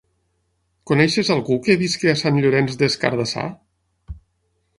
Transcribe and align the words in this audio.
Coneixes 0.91 1.29
algú 1.35 1.57
que 1.67 1.75
visqui 1.83 2.11
a 2.13 2.17
Sant 2.25 2.41
Llorenç 2.47 2.75
des 2.81 2.97
Cardassar? 3.05 3.47